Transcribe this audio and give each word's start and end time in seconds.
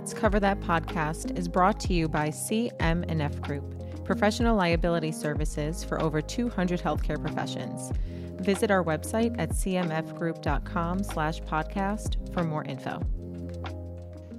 Let's 0.00 0.14
Cover 0.14 0.40
That 0.40 0.60
podcast 0.60 1.36
is 1.36 1.46
brought 1.46 1.78
to 1.80 1.92
you 1.92 2.08
by 2.08 2.30
CM&F 2.30 3.38
Group, 3.42 4.02
professional 4.02 4.56
liability 4.56 5.12
services 5.12 5.84
for 5.84 6.00
over 6.00 6.22
200 6.22 6.80
healthcare 6.80 7.20
professions. 7.20 7.92
Visit 8.40 8.70
our 8.70 8.82
website 8.82 9.38
at 9.38 9.50
cmfgroup.com 9.50 11.04
slash 11.04 11.42
podcast 11.42 12.32
for 12.32 12.44
more 12.44 12.64
info. 12.64 13.02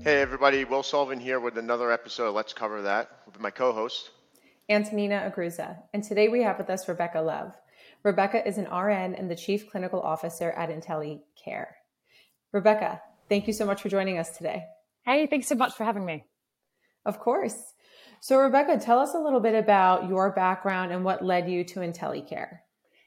Hey 0.04 0.20
everybody, 0.20 0.66
Will 0.66 0.82
Sullivan 0.82 1.20
here 1.20 1.40
with 1.40 1.60
another 1.60 1.92
episode 1.92 2.30
of 2.30 2.34
Let's 2.34 2.54
Cover 2.54 2.82
That 2.82 3.12
with 3.28 3.40
my 3.40 3.52
co-host 3.52 4.10
Antonina 4.68 5.18
Aguirre. 5.28 5.78
And 5.94 6.04
today 6.04 6.28
we 6.28 6.42
have 6.42 6.58
with 6.58 6.72
us 6.72 6.90
Rebecca 6.90 7.22
Love. 7.22 7.54
Rebecca 8.02 8.48
is 8.48 8.58
an 8.58 8.66
RN 8.66 9.14
and 9.14 9.30
the 9.30 9.36
Chief 9.36 9.70
Clinical 9.70 10.02
Officer 10.02 10.50
at 10.54 10.72
IntelyCare. 10.72 11.68
Rebecca, 12.52 13.00
thank 13.30 13.46
you 13.46 13.54
so 13.54 13.68
much 13.68 13.84
for 13.84 13.90
joining 13.90 14.18
us 14.18 14.36
today. 14.36 14.66
Hey, 15.06 15.28
thanks 15.28 15.48
so 15.48 15.56
much 15.56 15.74
for 15.74 15.84
having 15.84 16.06
me. 16.06 16.26
Of 17.06 17.20
course. 17.20 17.74
So, 18.20 18.38
Rebecca, 18.38 18.78
tell 18.78 19.00
us 19.00 19.16
a 19.16 19.20
little 19.20 19.40
bit 19.40 19.56
about 19.56 20.08
your 20.08 20.32
background 20.32 20.92
and 20.92 21.04
what 21.04 21.26
led 21.26 21.50
you 21.50 21.64
to 21.64 21.80
IntelyCare. 21.80 22.60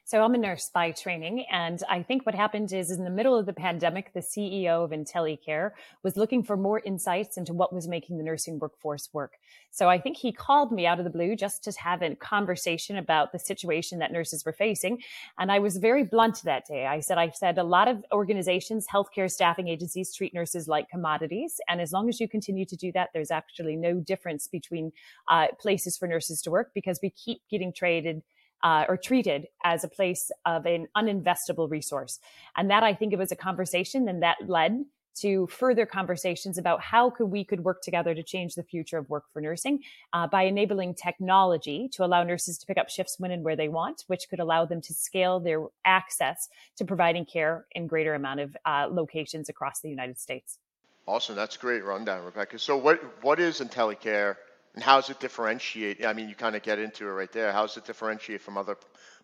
So 0.07 0.21
I'm 0.21 0.35
a 0.35 0.37
nurse 0.37 0.69
by 0.71 0.91
training. 0.91 1.47
And 1.51 1.81
I 1.89 2.03
think 2.03 2.27
what 2.27 2.35
happened 2.35 2.71
is, 2.71 2.91
in 2.91 3.03
the 3.03 3.09
middle 3.09 3.35
of 3.35 3.47
the 3.47 3.53
pandemic, 3.53 4.13
the 4.13 4.19
CEO 4.19 4.83
of 4.83 4.91
IntelyCare 4.91 5.71
was 6.03 6.15
looking 6.15 6.43
for 6.43 6.55
more 6.55 6.79
insights 6.85 7.37
into 7.37 7.53
what 7.53 7.73
was 7.73 7.87
making 7.87 8.19
the 8.19 8.23
nursing 8.23 8.59
workforce 8.59 9.09
work. 9.13 9.39
So 9.71 9.89
I 9.89 9.99
think 9.99 10.17
he 10.17 10.31
called 10.31 10.71
me 10.71 10.85
out 10.85 10.99
of 10.99 11.05
the 11.05 11.09
blue 11.09 11.35
just 11.35 11.63
to 11.63 11.71
have 11.79 12.03
a 12.03 12.13
conversation 12.13 12.97
about 12.97 13.31
the 13.31 13.39
situation 13.39 13.97
that 13.97 14.11
nurses 14.11 14.45
were 14.45 14.53
facing. 14.53 15.01
And 15.39 15.51
I 15.51 15.57
was 15.57 15.77
very 15.77 16.03
blunt 16.03 16.43
that 16.43 16.67
day. 16.67 16.85
I 16.85 16.99
said, 16.99 17.17
I 17.17 17.31
said, 17.31 17.57
a 17.57 17.63
lot 17.63 17.87
of 17.87 18.05
organizations, 18.11 18.85
healthcare 18.85 19.29
staffing 19.29 19.69
agencies 19.69 20.13
treat 20.13 20.35
nurses 20.35 20.67
like 20.67 20.87
commodities. 20.87 21.59
And 21.67 21.81
as 21.81 21.91
long 21.91 22.09
as 22.09 22.19
you 22.19 22.29
continue 22.29 22.65
to 22.65 22.75
do 22.75 22.91
that, 22.91 23.09
there's 23.15 23.31
actually 23.31 23.75
no 23.75 23.95
difference 23.95 24.47
between 24.47 24.91
uh, 25.31 25.47
places 25.59 25.97
for 25.97 26.07
nurses 26.07 26.43
to 26.43 26.51
work 26.51 26.73
because 26.75 26.99
we 27.01 27.09
keep 27.09 27.41
getting 27.49 27.73
traded 27.73 28.21
uh, 28.63 28.85
or 28.87 28.97
treated 28.97 29.47
as 29.63 29.83
a 29.83 29.87
place 29.87 30.31
of 30.45 30.65
an 30.65 30.87
uninvestable 30.95 31.69
resource. 31.69 32.19
And 32.55 32.69
that 32.69 32.83
I 32.83 32.93
think 32.93 33.13
it 33.13 33.19
was 33.19 33.31
a 33.31 33.35
conversation 33.35 34.07
and 34.07 34.23
that 34.23 34.37
led 34.47 34.85
to 35.15 35.47
further 35.47 35.85
conversations 35.85 36.57
about 36.57 36.81
how 36.81 37.09
could 37.09 37.27
we 37.27 37.43
could 37.43 37.63
work 37.63 37.81
together 37.81 38.13
to 38.13 38.21
change 38.21 38.55
the 38.55 38.63
future 38.63 38.97
of 38.97 39.09
work 39.09 39.23
for 39.31 39.41
nursing 39.41 39.79
uh, 40.13 40.27
by 40.27 40.43
enabling 40.43 40.93
technology 40.93 41.89
to 41.93 42.03
allow 42.03 42.23
nurses 42.23 42.57
to 42.57 42.65
pick 42.65 42.77
up 42.77 42.89
shifts 42.89 43.15
when 43.17 43.31
and 43.31 43.43
where 43.43 43.55
they 43.55 43.69
want, 43.69 44.03
which 44.07 44.27
could 44.29 44.39
allow 44.39 44.65
them 44.65 44.81
to 44.81 44.93
scale 44.93 45.39
their 45.39 45.63
access 45.85 46.49
to 46.75 46.85
providing 46.85 47.25
care 47.25 47.65
in 47.71 47.87
greater 47.87 48.13
amount 48.13 48.41
of 48.41 48.57
uh, 48.65 48.87
locations 48.91 49.47
across 49.47 49.79
the 49.79 49.89
United 49.89 50.19
States. 50.19 50.59
Awesome, 51.07 51.35
that's 51.35 51.55
a 51.55 51.59
great 51.59 51.85
rundown, 51.85 52.25
Rebecca. 52.25 52.57
So, 52.57 52.75
what 52.75 52.99
what 53.23 53.39
is 53.39 53.61
IntelyCare? 53.61 54.35
And 54.75 54.83
how 54.83 54.97
does 55.01 55.09
it 55.09 55.19
differentiate? 55.21 56.05
I 56.05 56.13
mean, 56.13 56.29
you 56.29 56.35
kind 56.35 56.55
of 56.55 56.63
get 56.63 56.79
into 56.79 57.07
it 57.07 57.11
right 57.11 57.31
there. 57.31 57.51
How 57.53 57.63
does 57.65 57.77
it 57.77 57.85
differentiate 57.85 58.41
from 58.41 58.57
other 58.57 58.77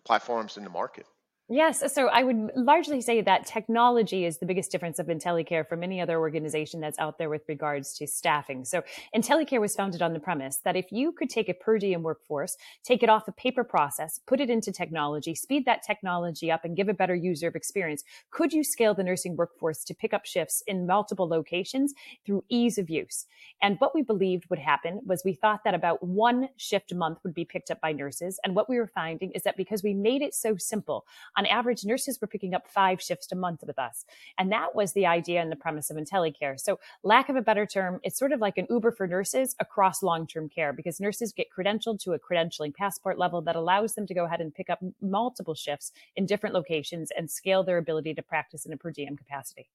platforms 0.04 0.56
in 0.56 0.64
the 0.64 0.70
market? 0.70 1.06
Yes. 1.52 1.82
Uh, 1.82 1.88
so 1.88 2.08
I 2.08 2.22
would 2.22 2.50
largely 2.56 3.02
say 3.02 3.20
that 3.20 3.44
technology 3.44 4.24
is 4.24 4.38
the 4.38 4.46
biggest 4.46 4.72
difference 4.72 4.98
of 4.98 5.08
IntelyCare 5.08 5.68
from 5.68 5.82
any 5.82 6.00
other 6.00 6.18
organization 6.18 6.80
that's 6.80 6.98
out 6.98 7.18
there 7.18 7.28
with 7.28 7.42
regards 7.46 7.92
to 7.98 8.06
staffing. 8.06 8.64
So 8.64 8.82
IntelyCare 9.14 9.60
was 9.60 9.76
founded 9.76 10.00
on 10.00 10.14
the 10.14 10.18
premise 10.18 10.60
that 10.64 10.76
if 10.76 10.90
you 10.90 11.12
could 11.12 11.28
take 11.28 11.50
a 11.50 11.54
per 11.54 11.76
diem 11.76 12.02
workforce, 12.02 12.56
take 12.84 13.02
it 13.02 13.10
off 13.10 13.28
a 13.28 13.32
paper 13.32 13.64
process, 13.64 14.18
put 14.26 14.40
it 14.40 14.48
into 14.48 14.72
technology, 14.72 15.34
speed 15.34 15.66
that 15.66 15.82
technology 15.82 16.50
up 16.50 16.64
and 16.64 16.74
give 16.74 16.88
a 16.88 16.94
better 16.94 17.14
user 17.14 17.48
experience, 17.48 18.02
could 18.30 18.54
you 18.54 18.64
scale 18.64 18.94
the 18.94 19.04
nursing 19.04 19.36
workforce 19.36 19.84
to 19.84 19.94
pick 19.94 20.14
up 20.14 20.24
shifts 20.24 20.62
in 20.66 20.86
multiple 20.86 21.28
locations 21.28 21.92
through 22.24 22.42
ease 22.48 22.78
of 22.78 22.88
use? 22.88 23.26
And 23.60 23.76
what 23.78 23.94
we 23.94 24.00
believed 24.00 24.48
would 24.48 24.58
happen 24.58 25.02
was 25.04 25.20
we 25.22 25.34
thought 25.34 25.64
that 25.64 25.74
about 25.74 26.02
one 26.02 26.48
shift 26.56 26.92
a 26.92 26.94
month 26.94 27.18
would 27.24 27.34
be 27.34 27.44
picked 27.44 27.70
up 27.70 27.82
by 27.82 27.92
nurses. 27.92 28.40
And 28.42 28.56
what 28.56 28.70
we 28.70 28.78
were 28.78 28.86
finding 28.86 29.32
is 29.32 29.42
that 29.42 29.58
because 29.58 29.82
we 29.82 29.92
made 29.92 30.22
it 30.22 30.32
so 30.32 30.56
simple, 30.56 31.04
on 31.42 31.46
average, 31.46 31.84
nurses 31.84 32.20
were 32.20 32.28
picking 32.28 32.54
up 32.54 32.68
five 32.68 33.02
shifts 33.02 33.32
a 33.32 33.34
month 33.34 33.64
with 33.66 33.78
us. 33.78 34.04
And 34.38 34.52
that 34.52 34.76
was 34.76 34.92
the 34.92 35.06
idea 35.06 35.42
and 35.42 35.50
the 35.50 35.56
premise 35.56 35.90
of 35.90 35.96
IntelyCare. 35.96 36.60
So, 36.60 36.78
lack 37.02 37.28
of 37.28 37.34
a 37.34 37.42
better 37.42 37.66
term, 37.66 38.00
it's 38.04 38.16
sort 38.16 38.32
of 38.32 38.40
like 38.40 38.58
an 38.58 38.68
Uber 38.70 38.92
for 38.92 39.08
nurses 39.08 39.56
across 39.58 40.02
long 40.02 40.26
term 40.26 40.48
care 40.48 40.72
because 40.72 41.00
nurses 41.00 41.32
get 41.32 41.48
credentialed 41.50 41.98
to 42.04 42.12
a 42.12 42.18
credentialing 42.18 42.74
passport 42.74 43.18
level 43.18 43.42
that 43.42 43.56
allows 43.56 43.94
them 43.94 44.06
to 44.06 44.14
go 44.14 44.24
ahead 44.24 44.40
and 44.40 44.54
pick 44.54 44.70
up 44.70 44.80
multiple 45.00 45.54
shifts 45.54 45.90
in 46.14 46.26
different 46.26 46.54
locations 46.54 47.10
and 47.16 47.28
scale 47.28 47.64
their 47.64 47.78
ability 47.78 48.14
to 48.14 48.22
practice 48.22 48.64
in 48.64 48.72
a 48.72 48.76
per 48.76 48.92
diem 48.92 49.16
capacity. 49.16 49.68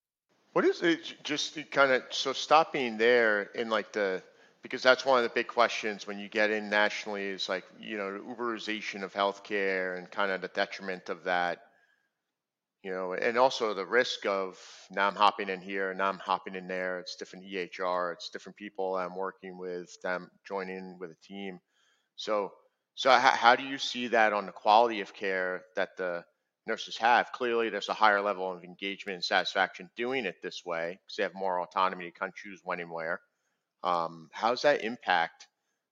What 0.54 0.64
is 0.64 0.82
it? 0.82 1.16
Just 1.24 1.60
kind 1.72 1.92
of 1.92 2.04
so 2.10 2.32
stopping 2.32 2.98
there 2.98 3.50
in 3.54 3.70
like 3.70 3.92
the 3.92 4.24
because 4.68 4.84
that's 4.84 5.06
one 5.06 5.18
of 5.18 5.24
the 5.24 5.36
big 5.36 5.48
questions 5.48 6.06
when 6.06 6.20
you 6.20 6.28
get 6.28 6.52
in 6.52 6.70
nationally 6.70 7.24
is 7.24 7.48
like 7.48 7.64
you 7.80 7.98
know 7.98 8.14
the 8.14 8.20
uberization 8.20 9.04
of 9.04 9.14
healthcare 9.14 9.98
and 9.98 10.12
kind 10.12 10.32
of 10.32 10.42
the 10.42 10.50
detriment 10.50 11.10
of 11.10 11.24
that 11.24 11.60
you 12.84 12.92
know 12.92 13.14
and 13.14 13.38
also 13.38 13.74
the 13.74 13.86
risk 13.86 14.26
of 14.26 14.58
now 14.92 15.08
i'm 15.08 15.16
hopping 15.16 15.50
in 15.50 15.62
here 15.62 15.94
now 15.94 16.10
i'm 16.10 16.20
hopping 16.20 16.56
in 16.56 16.68
there 16.68 17.00
it's 17.00 17.16
different 17.16 17.46
ehr 17.46 18.12
it's 18.14 18.30
different 18.30 18.58
people 18.58 18.96
i'm 18.96 19.16
working 19.16 19.58
with 19.58 19.90
them 20.04 20.30
joining 20.48 20.98
with 21.00 21.12
a 21.12 21.28
team. 21.28 21.60
So 22.18 22.52
so 22.96 23.12
how, 23.12 23.32
how 23.32 23.56
do 23.56 23.64
you 23.64 23.78
see 23.78 24.08
that 24.10 24.34
on 24.34 24.48
the 24.48 24.52
quality 24.52 25.02
of 25.02 25.14
care 25.14 25.64
that 25.76 25.98
the 25.98 26.26
nurses 26.68 26.98
have? 26.98 27.32
Clearly 27.32 27.70
there's 27.70 27.90
a 27.90 27.94
higher 27.94 28.22
level 28.22 28.52
of 28.52 28.64
engagement 28.64 29.16
and 29.16 29.24
satisfaction 29.24 29.90
doing 29.96 30.26
it 30.26 30.38
this 30.44 30.64
way 30.66 31.00
because 31.04 31.16
they 31.18 31.24
have 31.24 31.36
more 31.36 31.62
autonomy 31.62 32.06
to 32.12 32.20
kind 32.20 32.32
of 32.32 32.36
choose 32.36 32.62
when 32.64 32.80
and 32.82 32.92
where 32.92 33.22
um, 33.84 34.30
how 34.34 34.50
does 34.50 34.62
that 34.64 34.84
impact 34.84 35.48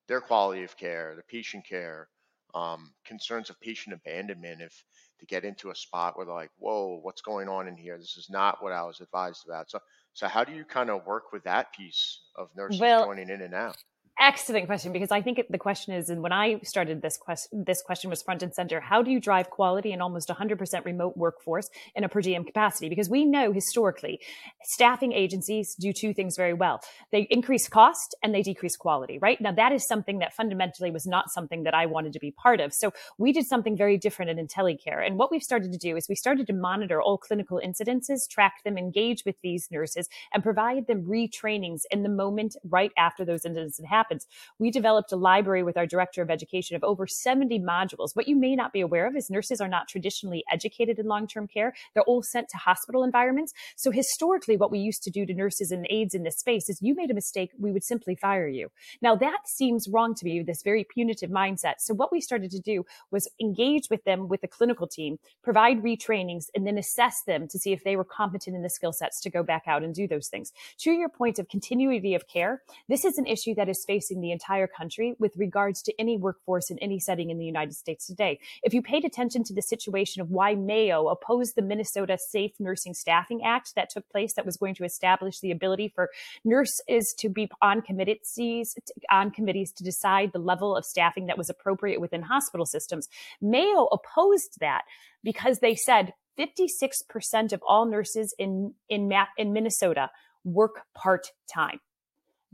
their 0.08 0.22
quality 0.22 0.64
of 0.64 0.78
care, 0.78 1.16
the 1.16 1.24
patient 1.24 1.66
care, 1.68 2.10
um, 2.54 2.94
concerns 3.06 3.50
of 3.50 3.60
patient 3.60 3.94
abandonment 3.94 4.62
if 4.62 4.84
to 5.20 5.26
get 5.26 5.44
into 5.46 5.70
a 5.70 5.76
spot 5.76 6.16
where 6.16 6.26
they're 6.26 6.36
like, 6.36 6.52
whoa, 6.58 7.00
what's 7.02 7.22
going 7.22 7.48
on 7.50 7.68
in 7.68 7.78
here? 7.78 7.98
This 7.98 8.18
is 8.18 8.30
not 8.30 8.64
what 8.64 8.72
I 8.72 8.84
was 8.84 9.02
advised 9.02 9.44
about. 9.48 9.70
So, 9.70 9.80
so 10.14 10.28
how 10.28 10.44
do 10.44 10.54
you 10.54 10.66
kind 10.66 10.90
of 10.90 11.06
work 11.06 11.32
with 11.32 11.44
that 11.44 11.74
piece 11.74 12.22
of 12.36 12.50
nurses 12.56 12.80
well, 12.80 13.04
joining 13.04 13.30
in 13.30 13.42
and 13.42 13.54
out? 13.54 13.78
Excellent 14.18 14.66
question, 14.66 14.94
because 14.94 15.12
I 15.12 15.22
think 15.22 15.42
the 15.50 15.58
question 15.58 15.94
is, 15.94 16.10
and 16.10 16.24
when 16.24 16.32
I 16.32 16.62
started 16.64 17.02
this 17.02 17.18
question, 17.18 17.66
this 17.68 17.82
question 17.82 18.10
was 18.10 18.24
front 18.24 18.42
and 18.44 18.54
center. 18.54 18.80
How 18.80 19.02
do 19.02 19.12
you 19.12 19.20
drive 19.20 19.50
quality 19.50 19.92
in 19.92 20.00
almost 20.00 20.30
100% 20.30 20.86
remote 20.86 21.18
workforce 21.18 21.70
in 21.96 22.06
a 22.06 22.10
per 22.10 22.22
diem 22.22 22.46
capacity? 22.46 22.88
Because 22.88 23.10
we 23.10 23.26
know 23.26 23.52
historically, 23.52 24.22
staffing 24.64 25.12
agencies 25.12 25.76
do 25.76 25.92
two 25.92 26.14
things 26.14 26.38
very 26.38 26.54
well. 26.54 26.80
They 27.12 27.28
increase 27.30 27.68
cost 27.68 28.16
and 28.24 28.34
they 28.34 28.42
decrease 28.42 28.78
quality, 28.78 29.20
right? 29.20 29.40
Now 29.42 29.52
that 29.52 29.74
is 29.74 29.86
something 29.86 30.20
that 30.20 30.34
fundamentally 30.34 30.92
was 30.92 31.06
not 31.06 31.30
something 31.30 31.64
that 31.64 31.74
I 31.74 31.86
wanted 31.86 32.14
to 32.14 32.20
be 32.20 32.32
part 32.32 32.62
of. 32.62 32.74
So 32.74 32.94
we 33.18 33.34
did 33.34 33.46
something 33.46 33.76
very 33.76 33.98
different 33.98 34.32
in 34.32 34.48
IntelyCare. 34.48 35.06
And 35.06 35.18
what 35.18 35.30
we've 35.30 35.44
started 35.44 35.74
to 35.74 35.78
do 35.78 35.98
is 35.98 36.08
we 36.08 36.16
started 36.16 36.48
to 36.48 36.54
monitor 36.54 37.02
all 37.02 37.18
clinical 37.18 37.60
incidences, 37.62 38.30
track 38.30 38.64
them, 38.64 38.78
engage 38.78 39.24
with 39.26 39.36
these 39.44 39.68
nurses, 39.72 40.08
and 40.34 40.42
provide 40.42 40.88
them 40.88 41.04
retrainings 41.04 41.82
in 41.92 42.04
the 42.04 42.10
moment 42.10 42.56
right 42.64 42.94
after 42.98 43.26
those 43.26 43.44
incidents 43.44 43.82
happen 43.86 44.05
happens. 44.06 44.28
We 44.60 44.70
developed 44.70 45.12
a 45.12 45.16
library 45.16 45.64
with 45.64 45.78
our 45.78 45.88
director 45.88 46.22
of 46.22 46.30
education 46.30 46.76
of 46.76 46.84
over 46.84 47.08
70 47.08 47.60
modules. 47.60 48.16
What 48.16 48.28
you 48.28 48.36
may 48.36 48.56
not 48.56 48.72
be 48.72 48.82
aware 48.82 49.08
of 49.08 49.16
is 49.16 49.30
nurses 49.30 49.60
are 49.60 49.68
not 49.68 49.88
traditionally 49.88 50.44
educated 50.52 51.00
in 51.00 51.08
long-term 51.08 51.48
care. 51.48 51.74
They're 51.94 52.04
all 52.04 52.22
sent 52.22 52.50
to 52.50 52.58
hospital 52.58 53.04
environments. 53.04 53.54
So 53.76 53.90
historically, 53.90 54.58
what 54.58 54.72
we 54.72 54.80
used 54.80 55.02
to 55.04 55.10
do 55.10 55.26
to 55.26 55.34
nurses 55.34 55.72
and 55.72 55.88
aides 55.90 56.14
in 56.14 56.24
this 56.24 56.38
space 56.38 56.70
is 56.70 56.82
you 56.82 56.94
made 56.94 57.10
a 57.10 57.16
mistake, 57.16 57.52
we 57.58 57.72
would 57.72 57.84
simply 57.84 58.16
fire 58.16 58.48
you. 58.48 58.70
Now 59.02 59.16
that 59.16 59.48
seems 59.48 59.88
wrong 59.88 60.14
to 60.16 60.26
me, 60.26 60.44
this 60.44 60.62
very 60.62 60.84
punitive 60.84 61.32
mindset. 61.32 61.76
So 61.80 61.94
what 61.96 62.12
we 62.12 62.22
started 62.22 62.52
to 62.52 62.60
do 62.60 62.86
was 63.10 63.28
engage 63.42 63.90
with 63.90 64.04
them 64.04 64.28
with 64.28 64.42
the 64.42 64.48
clinical 64.48 64.88
team, 64.88 65.18
provide 65.44 65.82
retrainings, 65.82 66.46
and 66.54 66.68
then 66.68 66.78
assess 66.78 67.24
them 67.26 67.48
to 67.48 67.58
see 67.58 67.72
if 67.72 67.84
they 67.84 67.96
were 67.96 68.06
competent 68.06 68.56
in 68.56 68.62
the 68.62 68.70
skill 68.70 68.94
sets 68.94 69.20
to 69.22 69.30
go 69.30 69.42
back 69.42 69.64
out 69.68 69.84
and 69.84 69.96
do 69.96 70.08
those 70.08 70.28
things. 70.28 70.52
To 70.80 70.92
your 70.92 71.10
point 71.10 71.40
of 71.40 71.50
continuity 71.50 72.14
of 72.14 72.28
care, 72.28 72.62
this 72.88 73.04
is 73.06 73.18
an 73.18 73.26
issue 73.26 73.56
that 73.56 73.70
is 73.70 73.84
faced 73.86 73.95
facing 73.96 74.20
the 74.20 74.32
entire 74.32 74.68
country 74.68 75.16
with 75.20 75.32
regards 75.38 75.82
to 75.82 75.94
any 75.98 76.18
workforce 76.18 76.70
in 76.70 76.78
any 76.80 77.00
setting 77.00 77.30
in 77.30 77.38
the 77.38 77.46
United 77.46 77.74
States 77.74 78.06
today. 78.06 78.38
If 78.62 78.74
you 78.74 78.82
paid 78.82 79.06
attention 79.06 79.42
to 79.46 79.54
the 79.54 79.62
situation 79.62 80.22
of 80.22 80.30
why 80.30 80.54
Mayo 80.54 81.08
opposed 81.08 81.56
the 81.56 81.62
Minnesota 81.62 82.18
Safe 82.18 82.52
Nursing 82.60 82.94
Staffing 82.94 83.42
Act 83.42 83.74
that 83.76 83.90
took 83.90 84.10
place 84.10 84.34
that 84.34 84.46
was 84.46 84.58
going 84.58 84.76
to 84.76 84.84
establish 84.84 85.40
the 85.40 85.52
ability 85.52 85.94
for 85.96 86.10
nurses 86.44 87.16
to 87.20 87.30
be 87.30 87.50
on 87.62 87.82
committees, 87.82 88.76
on 89.10 89.32
committees 89.32 89.72
to 89.72 89.84
decide 89.86 90.34
the 90.34 90.40
level 90.40 90.76
of 90.76 90.84
staffing 90.84 91.28
that 91.28 91.38
was 91.38 91.50
appropriate 91.50 92.02
within 92.02 92.24
hospital 92.24 92.66
systems. 92.66 93.08
Mayo 93.42 93.86
opposed 93.94 94.60
that 94.60 94.84
because 95.24 95.60
they 95.60 95.76
said 95.76 96.12
56% 96.38 97.54
of 97.54 97.62
all 97.66 97.86
nurses 97.86 98.36
in, 98.38 98.74
in, 98.90 99.10
in 99.38 99.54
Minnesota 99.54 100.10
work 100.44 100.82
part 100.94 101.28
time. 101.52 101.80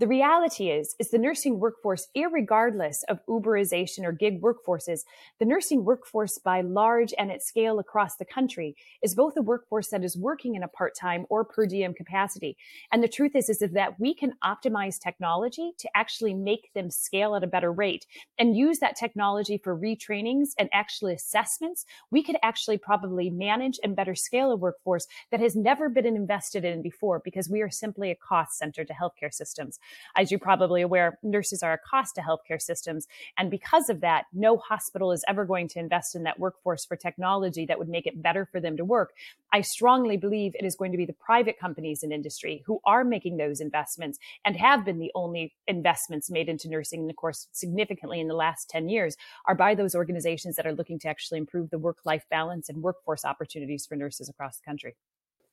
The 0.02 0.08
reality 0.08 0.72
is, 0.72 0.96
is 0.98 1.12
the 1.12 1.20
nursing 1.20 1.60
workforce, 1.60 2.08
regardless 2.16 3.04
of 3.04 3.24
Uberization 3.28 4.04
or 4.04 4.12
gig 4.12 4.42
workforces, 4.42 5.02
the 5.38 5.46
nursing 5.46 5.86
workforce 5.86 6.40
by 6.40 6.62
large 6.62 7.14
and 7.20 7.32
at 7.32 7.44
scale 7.44 7.78
across 7.78 8.16
the 8.16 8.26
country 8.26 8.76
is 9.04 9.14
both 9.14 9.38
a 9.38 9.44
workforce 9.44 9.90
that 9.90 10.04
is 10.04 10.18
working 10.18 10.56
in 10.56 10.64
a 10.64 10.68
part-time 10.68 11.28
or 11.30 11.46
per 11.46 11.68
diem 11.68 11.94
capacity. 11.94 12.58
And 12.92 13.04
the 13.04 13.08
truth 13.08 13.36
is, 13.36 13.48
is 13.48 13.60
that 13.60 14.00
we 14.00 14.16
can 14.16 14.34
optimize 14.44 15.00
technology 15.00 15.74
to 15.78 15.90
actually 15.96 16.34
make 16.34 16.74
them 16.74 16.90
scale 16.90 17.36
at 17.36 17.44
a 17.44 17.48
better 17.48 17.72
rate 17.72 18.08
and 18.40 18.58
use 18.58 18.80
that 18.80 18.96
technology 18.96 19.60
for 19.60 19.78
retrainings 19.78 20.56
and 20.58 20.68
actually 20.74 21.14
assessments. 21.14 21.86
We 22.10 22.24
could 22.24 22.38
actually 22.42 22.80
probably 22.80 23.30
manage 23.30 23.80
and 23.84 23.96
better 23.96 24.16
scale 24.16 24.52
a 24.52 24.56
workforce 24.56 25.06
that 25.30 25.42
has 25.42 25.56
never 25.56 25.90
been 25.90 26.08
invested 26.08 26.66
in 26.66 26.82
before 26.82 27.22
because 27.24 27.52
we 27.52 27.62
are 27.62 27.70
simply 27.70 28.10
a 28.10 28.16
cost 28.16 28.58
center 28.58 28.84
to 28.84 28.94
healthcare 28.94 29.32
systems. 29.32 29.78
As 30.16 30.32
you're 30.32 30.40
probably 30.40 30.82
aware, 30.82 31.20
nurses 31.24 31.64
are 31.64 31.74
a 31.74 31.78
cost 31.78 32.16
to 32.16 32.22
healthcare 32.22 32.62
systems. 32.62 33.08
And 33.38 33.50
because 33.52 33.90
of 33.90 34.02
that, 34.02 34.26
no 34.34 34.58
hospital 34.58 35.12
is 35.12 35.24
ever 35.28 35.46
going 35.46 35.68
to 35.70 35.80
invest 35.80 36.16
in 36.16 36.24
that 36.24 36.40
workforce 36.40 36.86
for 36.86 36.96
technology 36.96 37.66
that 37.66 37.80
would 37.80 37.90
make 37.90 38.08
it 38.08 38.22
better 38.22 38.46
for 38.46 38.60
them 38.60 38.78
to 38.78 38.86
work. 38.86 39.14
I 39.54 39.62
strongly 39.62 40.18
believe 40.18 40.56
it 40.56 40.66
is 40.66 40.76
going 40.76 40.92
to 40.92 40.98
be 40.98 41.06
the 41.06 41.14
private 41.14 41.60
companies 41.60 42.04
in 42.04 42.12
industry 42.12 42.64
who 42.66 42.80
are 42.86 43.04
making 43.04 43.38
those 43.38 43.60
investments 43.60 44.18
and 44.46 44.56
have 44.56 44.86
been 44.86 45.00
the 45.00 45.12
only 45.16 45.54
investments 45.68 46.30
made 46.30 46.50
into 46.50 46.70
nursing, 46.70 47.10
of 47.10 47.16
course, 47.16 47.48
significantly 47.52 48.20
in 48.20 48.28
the 48.28 48.34
last 48.34 48.70
10 48.70 48.90
years, 48.90 49.18
are 49.46 49.56
by 49.56 49.76
those 49.76 49.96
organizations 49.96 50.56
that 50.56 50.66
are 50.66 50.74
looking 50.74 51.00
to 51.00 51.10
actually 51.10 51.38
improve 51.38 51.70
the 51.70 51.80
work 51.80 51.98
life 52.06 52.26
balance 52.30 52.70
and 52.70 52.82
workforce 52.82 53.26
opportunities 53.26 53.86
for 53.86 53.96
nurses 53.96 54.30
across 54.30 54.58
the 54.58 54.66
country. 54.66 54.96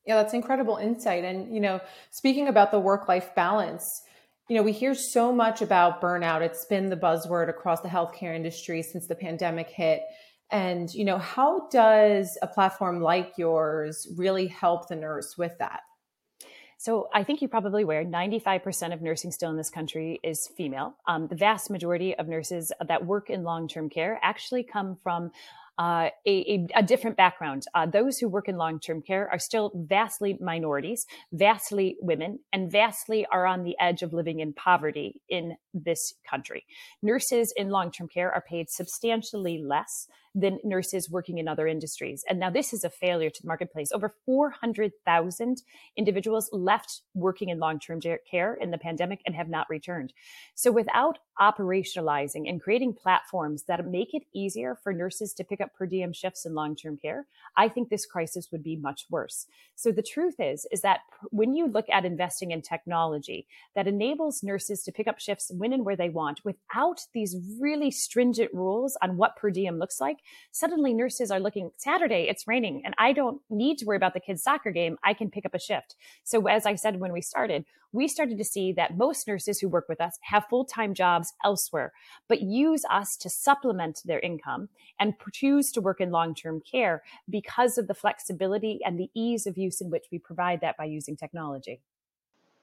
Yeah, 0.06 0.16
that's 0.16 0.32
incredible 0.32 0.76
insight. 0.76 1.24
And, 1.24 1.52
you 1.52 1.60
know, 1.60 1.80
speaking 2.10 2.48
about 2.48 2.70
the 2.70 2.80
work 2.80 3.08
life 3.08 3.34
balance, 3.34 4.02
you 4.48 4.56
know, 4.56 4.62
we 4.62 4.72
hear 4.72 4.94
so 4.94 5.32
much 5.32 5.60
about 5.60 6.00
burnout. 6.00 6.40
It's 6.40 6.64
been 6.64 6.88
the 6.88 6.96
buzzword 6.96 7.50
across 7.50 7.82
the 7.82 7.88
healthcare 7.88 8.34
industry 8.34 8.82
since 8.82 9.06
the 9.06 9.14
pandemic 9.14 9.68
hit. 9.68 10.02
And, 10.50 10.92
you 10.92 11.04
know, 11.04 11.18
how 11.18 11.68
does 11.68 12.38
a 12.40 12.46
platform 12.46 13.02
like 13.02 13.34
yours 13.36 14.08
really 14.16 14.46
help 14.46 14.88
the 14.88 14.96
nurse 14.96 15.36
with 15.36 15.52
that? 15.58 15.80
So 16.78 17.08
I 17.12 17.24
think 17.24 17.42
you 17.42 17.48
probably 17.48 17.82
aware 17.82 18.04
95% 18.04 18.94
of 18.94 19.02
nursing 19.02 19.32
still 19.32 19.50
in 19.50 19.56
this 19.56 19.68
country 19.68 20.20
is 20.22 20.48
female. 20.56 20.94
Um, 21.06 21.26
the 21.26 21.34
vast 21.34 21.70
majority 21.70 22.14
of 22.14 22.28
nurses 22.28 22.72
that 22.86 23.04
work 23.04 23.30
in 23.30 23.42
long-term 23.42 23.90
care 23.90 24.18
actually 24.22 24.62
come 24.62 24.96
from 25.02 25.32
uh, 25.78 26.10
a, 26.26 26.66
a, 26.74 26.82
different 26.82 27.16
background. 27.16 27.64
Uh, 27.72 27.86
those 27.86 28.18
who 28.18 28.28
work 28.28 28.48
in 28.48 28.56
long 28.56 28.80
term 28.80 29.00
care 29.00 29.30
are 29.30 29.38
still 29.38 29.70
vastly 29.74 30.36
minorities, 30.40 31.06
vastly 31.32 31.96
women, 32.00 32.40
and 32.52 32.70
vastly 32.70 33.24
are 33.30 33.46
on 33.46 33.62
the 33.62 33.76
edge 33.78 34.02
of 34.02 34.12
living 34.12 34.40
in 34.40 34.52
poverty 34.52 35.20
in 35.28 35.56
this 35.72 36.14
country. 36.28 36.64
Nurses 37.00 37.52
in 37.56 37.68
long 37.70 37.92
term 37.92 38.08
care 38.08 38.32
are 38.32 38.42
paid 38.42 38.68
substantially 38.68 39.62
less 39.62 40.08
than 40.34 40.58
nurses 40.62 41.10
working 41.10 41.38
in 41.38 41.48
other 41.48 41.66
industries. 41.66 42.24
And 42.28 42.38
now 42.38 42.50
this 42.50 42.72
is 42.72 42.84
a 42.84 42.90
failure 42.90 43.30
to 43.30 43.42
the 43.42 43.48
marketplace. 43.48 43.90
Over 43.92 44.14
400,000 44.24 45.62
individuals 45.96 46.48
left 46.52 47.02
working 47.14 47.48
in 47.48 47.58
long-term 47.58 48.00
care 48.30 48.54
in 48.54 48.70
the 48.70 48.78
pandemic 48.78 49.20
and 49.26 49.34
have 49.34 49.48
not 49.48 49.66
returned. 49.68 50.12
So 50.54 50.70
without 50.70 51.18
operationalizing 51.40 52.48
and 52.48 52.60
creating 52.60 52.94
platforms 52.94 53.64
that 53.64 53.84
make 53.86 54.14
it 54.14 54.24
easier 54.34 54.76
for 54.82 54.92
nurses 54.92 55.32
to 55.34 55.44
pick 55.44 55.60
up 55.60 55.67
per 55.74 55.86
diem 55.86 56.12
shifts 56.12 56.44
in 56.46 56.54
long-term 56.54 56.96
care, 56.96 57.26
I 57.56 57.68
think 57.68 57.88
this 57.88 58.06
crisis 58.06 58.48
would 58.52 58.62
be 58.62 58.76
much 58.76 59.06
worse. 59.10 59.46
So 59.74 59.92
the 59.92 60.02
truth 60.02 60.36
is, 60.38 60.66
is 60.70 60.80
that 60.82 61.00
when 61.30 61.54
you 61.54 61.66
look 61.66 61.86
at 61.90 62.04
investing 62.04 62.50
in 62.50 62.62
technology 62.62 63.46
that 63.74 63.86
enables 63.86 64.42
nurses 64.42 64.82
to 64.84 64.92
pick 64.92 65.08
up 65.08 65.18
shifts 65.18 65.50
when 65.54 65.72
and 65.72 65.84
where 65.84 65.96
they 65.96 66.08
want 66.08 66.44
without 66.44 67.00
these 67.14 67.36
really 67.60 67.90
stringent 67.90 68.52
rules 68.52 68.96
on 69.02 69.16
what 69.16 69.36
per 69.36 69.50
diem 69.50 69.78
looks 69.78 70.00
like, 70.00 70.18
suddenly 70.52 70.92
nurses 70.94 71.30
are 71.30 71.40
looking, 71.40 71.70
Saturday, 71.76 72.26
it's 72.28 72.48
raining 72.48 72.82
and 72.84 72.94
I 72.98 73.12
don't 73.12 73.40
need 73.50 73.78
to 73.78 73.86
worry 73.86 73.96
about 73.96 74.14
the 74.14 74.20
kids' 74.20 74.42
soccer 74.42 74.70
game. 74.70 74.98
I 75.04 75.14
can 75.14 75.30
pick 75.30 75.46
up 75.46 75.54
a 75.54 75.60
shift. 75.60 75.96
So 76.24 76.46
as 76.46 76.66
I 76.66 76.74
said 76.74 77.00
when 77.00 77.12
we 77.12 77.22
started, 77.22 77.64
we 77.92 78.06
started 78.06 78.36
to 78.36 78.44
see 78.44 78.72
that 78.72 78.98
most 78.98 79.26
nurses 79.26 79.58
who 79.58 79.68
work 79.68 79.86
with 79.88 80.00
us 80.00 80.18
have 80.20 80.44
full-time 80.50 80.92
jobs 80.92 81.32
elsewhere, 81.42 81.92
but 82.28 82.42
use 82.42 82.84
us 82.90 83.16
to 83.16 83.30
supplement 83.30 84.02
their 84.04 84.20
income 84.20 84.68
and 85.00 85.14
choose 85.32 85.57
to 85.72 85.80
work 85.80 86.00
in 86.00 86.10
long-term 86.10 86.62
care 86.70 87.02
because 87.28 87.78
of 87.78 87.86
the 87.86 87.94
flexibility 87.94 88.80
and 88.84 88.98
the 88.98 89.10
ease 89.14 89.46
of 89.46 89.58
use 89.58 89.80
in 89.80 89.90
which 89.90 90.06
we 90.10 90.18
provide 90.18 90.60
that 90.60 90.76
by 90.76 90.84
using 90.84 91.16
technology. 91.16 91.80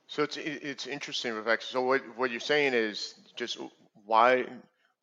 So 0.08 0.24
it's 0.24 0.38
it's 0.38 0.88
interesting, 0.88 1.34
Rebecca. 1.34 1.64
So 1.64 1.82
what 1.82 2.02
what 2.16 2.32
you're 2.32 2.40
saying 2.40 2.74
is 2.74 3.16
just 3.36 3.58
why 4.06 4.46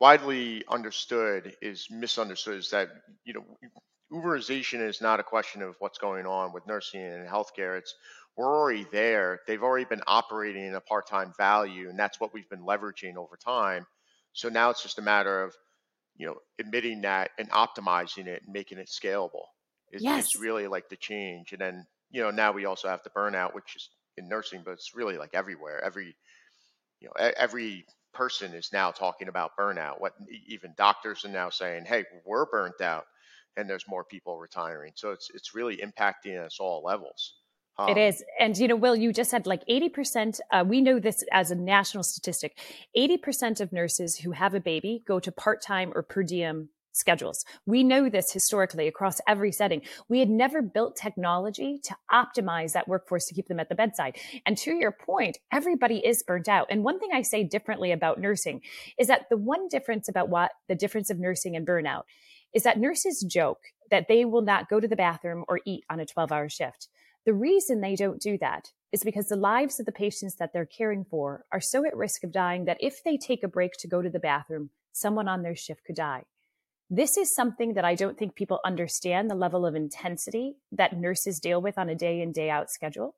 widely 0.00 0.64
understood 0.68 1.56
is 1.60 1.88
misunderstood 1.90 2.58
is 2.58 2.70
that 2.70 2.88
you 3.24 3.34
know 3.34 3.44
Uberization 4.12 4.86
is 4.86 5.00
not 5.00 5.20
a 5.20 5.22
question 5.22 5.62
of 5.62 5.74
what's 5.78 5.98
going 5.98 6.26
on 6.26 6.52
with 6.52 6.66
nursing 6.66 7.02
and 7.02 7.26
healthcare. 7.26 7.78
It's 7.78 7.94
we're 8.36 8.46
already 8.46 8.86
there. 8.92 9.40
They've 9.46 9.62
already 9.62 9.84
been 9.84 10.02
operating 10.06 10.66
in 10.66 10.74
a 10.74 10.80
part-time 10.80 11.32
value, 11.36 11.88
and 11.88 11.98
that's 11.98 12.20
what 12.20 12.32
we've 12.32 12.48
been 12.48 12.62
leveraging 12.62 13.16
over 13.16 13.36
time. 13.36 13.86
So 14.32 14.48
now 14.48 14.70
it's 14.70 14.82
just 14.82 14.98
a 14.98 15.02
matter 15.02 15.42
of 15.42 15.54
you 16.16 16.26
know 16.26 16.36
admitting 16.58 17.02
that 17.02 17.30
and 17.38 17.50
optimizing 17.50 18.26
it 18.26 18.42
and 18.44 18.52
making 18.52 18.78
it 18.78 18.88
scalable. 18.88 19.46
Is, 19.92 20.02
yes. 20.02 20.24
is 20.24 20.40
really 20.40 20.66
like 20.66 20.88
the 20.88 20.96
change. 20.96 21.52
And 21.52 21.60
then 21.60 21.86
you 22.10 22.22
know 22.22 22.30
now 22.30 22.52
we 22.52 22.64
also 22.64 22.88
have 22.88 23.02
the 23.02 23.10
burnout, 23.10 23.54
which 23.54 23.76
is 23.76 23.90
in 24.16 24.28
nursing, 24.28 24.62
but 24.64 24.72
it's 24.72 24.94
really 24.94 25.18
like 25.18 25.30
everywhere. 25.34 25.82
Every 25.84 26.16
you 27.00 27.08
know 27.08 27.30
every 27.36 27.84
person 28.12 28.54
is 28.54 28.70
now 28.72 28.90
talking 28.90 29.28
about 29.28 29.56
burnout. 29.58 30.00
What 30.00 30.14
even 30.46 30.74
doctors 30.76 31.24
are 31.24 31.30
now 31.30 31.50
saying, 31.50 31.84
"Hey, 31.86 32.04
we're 32.24 32.46
burnt 32.46 32.80
out," 32.80 33.06
and 33.56 33.68
there's 33.68 33.88
more 33.88 34.04
people 34.04 34.38
retiring. 34.38 34.92
So 34.96 35.10
it's 35.10 35.30
it's 35.34 35.54
really 35.54 35.78
impacting 35.78 36.38
us 36.38 36.58
all 36.60 36.82
levels. 36.84 37.34
Um, 37.78 37.88
it 37.88 37.96
is. 37.96 38.22
And, 38.38 38.56
you 38.56 38.68
know, 38.68 38.76
Will, 38.76 38.94
you 38.94 39.12
just 39.12 39.30
said 39.30 39.46
like 39.46 39.66
80%, 39.66 40.40
uh, 40.50 40.64
we 40.66 40.80
know 40.80 40.98
this 40.98 41.24
as 41.32 41.50
a 41.50 41.54
national 41.54 42.04
statistic 42.04 42.58
80% 42.96 43.60
of 43.60 43.72
nurses 43.72 44.18
who 44.18 44.32
have 44.32 44.54
a 44.54 44.60
baby 44.60 45.02
go 45.06 45.18
to 45.20 45.32
part 45.32 45.62
time 45.62 45.92
or 45.94 46.02
per 46.02 46.22
diem 46.22 46.68
schedules. 46.92 47.44
We 47.66 47.82
know 47.82 48.08
this 48.08 48.32
historically 48.32 48.86
across 48.86 49.20
every 49.26 49.50
setting. 49.50 49.82
We 50.08 50.20
had 50.20 50.28
never 50.28 50.62
built 50.62 50.96
technology 50.96 51.80
to 51.84 51.96
optimize 52.12 52.72
that 52.72 52.86
workforce 52.86 53.26
to 53.26 53.34
keep 53.34 53.48
them 53.48 53.60
at 53.60 53.68
the 53.68 53.74
bedside. 53.74 54.16
And 54.46 54.56
to 54.58 54.72
your 54.74 54.92
point, 54.92 55.38
everybody 55.50 56.06
is 56.06 56.22
burnt 56.22 56.48
out. 56.48 56.66
And 56.70 56.84
one 56.84 57.00
thing 57.00 57.10
I 57.12 57.22
say 57.22 57.44
differently 57.44 57.92
about 57.92 58.20
nursing 58.20 58.60
is 58.98 59.08
that 59.08 59.26
the 59.30 59.36
one 59.36 59.68
difference 59.68 60.08
about 60.08 60.28
what 60.28 60.52
the 60.68 60.74
difference 60.74 61.10
of 61.10 61.18
nursing 61.18 61.56
and 61.56 61.66
burnout 61.66 62.02
is 62.54 62.62
that 62.64 62.78
nurses 62.78 63.24
joke 63.26 63.60
that 63.90 64.08
they 64.08 64.24
will 64.24 64.42
not 64.42 64.68
go 64.68 64.78
to 64.78 64.88
the 64.88 64.96
bathroom 64.96 65.44
or 65.48 65.60
eat 65.64 65.84
on 65.88 66.00
a 66.00 66.06
12 66.06 66.30
hour 66.30 66.48
shift. 66.48 66.88
The 67.24 67.34
reason 67.34 67.80
they 67.80 67.94
don't 67.94 68.20
do 68.20 68.36
that 68.38 68.72
is 68.90 69.04
because 69.04 69.26
the 69.26 69.36
lives 69.36 69.78
of 69.78 69.86
the 69.86 69.92
patients 69.92 70.36
that 70.36 70.52
they're 70.52 70.66
caring 70.66 71.04
for 71.04 71.44
are 71.52 71.60
so 71.60 71.86
at 71.86 71.96
risk 71.96 72.24
of 72.24 72.32
dying 72.32 72.64
that 72.64 72.78
if 72.80 73.02
they 73.04 73.16
take 73.16 73.44
a 73.44 73.48
break 73.48 73.72
to 73.78 73.88
go 73.88 74.02
to 74.02 74.10
the 74.10 74.18
bathroom, 74.18 74.70
someone 74.92 75.28
on 75.28 75.42
their 75.42 75.54
shift 75.54 75.84
could 75.84 75.96
die. 75.96 76.24
This 76.90 77.16
is 77.16 77.34
something 77.34 77.74
that 77.74 77.84
I 77.84 77.94
don't 77.94 78.18
think 78.18 78.34
people 78.34 78.60
understand 78.66 79.30
the 79.30 79.34
level 79.34 79.64
of 79.64 79.74
intensity 79.74 80.56
that 80.72 80.98
nurses 80.98 81.38
deal 81.38 81.62
with 81.62 81.78
on 81.78 81.88
a 81.88 81.94
day 81.94 82.20
in, 82.20 82.32
day 82.32 82.50
out 82.50 82.70
schedule. 82.70 83.14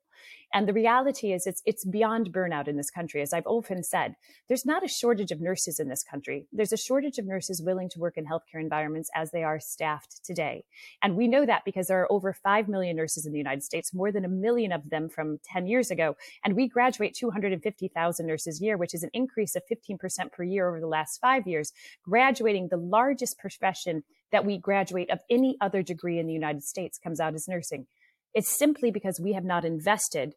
And 0.53 0.67
the 0.67 0.73
reality 0.73 1.33
is 1.33 1.47
it's, 1.47 1.61
it's 1.65 1.83
beyond 1.83 2.31
burnout 2.31 2.67
in 2.67 2.77
this 2.77 2.89
country. 2.89 3.21
As 3.21 3.33
I've 3.33 3.45
often 3.45 3.83
said, 3.83 4.15
there's 4.47 4.65
not 4.65 4.85
a 4.85 4.87
shortage 4.87 5.31
of 5.31 5.41
nurses 5.41 5.79
in 5.79 5.89
this 5.89 6.03
country. 6.03 6.47
There's 6.53 6.71
a 6.71 6.77
shortage 6.77 7.17
of 7.17 7.25
nurses 7.25 7.61
willing 7.61 7.89
to 7.89 7.99
work 7.99 8.17
in 8.17 8.25
healthcare 8.25 8.61
environments 8.61 9.09
as 9.13 9.31
they 9.31 9.43
are 9.43 9.59
staffed 9.59 10.23
today. 10.23 10.63
And 11.01 11.17
we 11.17 11.27
know 11.27 11.45
that 11.45 11.65
because 11.65 11.87
there 11.87 12.01
are 12.01 12.11
over 12.11 12.31
5 12.31 12.69
million 12.69 12.95
nurses 12.95 13.25
in 13.25 13.33
the 13.33 13.37
United 13.37 13.63
States, 13.63 13.93
more 13.93 14.11
than 14.11 14.23
a 14.23 14.29
million 14.29 14.71
of 14.71 14.89
them 14.89 15.09
from 15.09 15.39
10 15.43 15.67
years 15.67 15.91
ago. 15.91 16.15
And 16.43 16.55
we 16.55 16.69
graduate 16.69 17.13
250,000 17.15 18.25
nurses 18.25 18.61
a 18.61 18.63
year, 18.63 18.77
which 18.77 18.93
is 18.93 19.03
an 19.03 19.09
increase 19.13 19.55
of 19.55 19.63
15% 19.69 20.31
per 20.31 20.43
year 20.43 20.69
over 20.69 20.79
the 20.79 20.87
last 20.87 21.19
five 21.19 21.47
years, 21.47 21.73
graduating 22.03 22.69
the 22.69 22.77
largest 22.77 23.37
profession 23.37 24.03
that 24.31 24.45
we 24.45 24.57
graduate 24.57 25.09
of 25.09 25.19
any 25.29 25.57
other 25.61 25.81
degree 25.81 26.19
in 26.19 26.27
the 26.27 26.33
United 26.33 26.63
States 26.63 26.97
comes 26.97 27.19
out 27.19 27.35
as 27.35 27.47
nursing. 27.47 27.87
It's 28.35 28.57
simply 28.59 28.91
because 28.91 29.17
we 29.17 29.31
have 29.31 29.45
not 29.45 29.63
invested 29.63 30.35